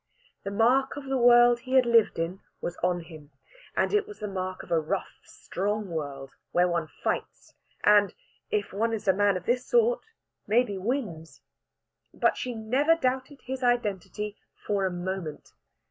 The 0.43 0.49
mark 0.49 0.95
of 0.97 1.05
the 1.05 1.17
world 1.19 1.59
he 1.59 1.73
had 1.73 1.85
lived 1.85 2.17
in 2.17 2.39
was 2.59 2.75
on 2.77 3.01
him; 3.01 3.29
and 3.75 3.93
it 3.93 4.07
was 4.07 4.17
the 4.17 4.27
mark 4.27 4.63
of 4.63 4.71
a 4.71 4.79
rough, 4.79 5.19
strong 5.25 5.91
world 5.91 6.31
where 6.51 6.67
one 6.67 6.87
fights, 6.87 7.53
and, 7.83 8.11
if 8.49 8.73
one 8.73 8.93
is 8.93 9.07
a 9.07 9.13
man 9.13 9.37
of 9.37 9.45
this 9.45 9.67
sort, 9.67 10.01
maybe 10.47 10.75
wins. 10.75 11.43
But 12.15 12.35
she 12.35 12.55
never 12.55 12.95
doubted 12.95 13.41
his 13.43 13.61
identity 13.61 14.37
for 14.65 14.87
a 14.87 14.91
moment. 14.91 15.53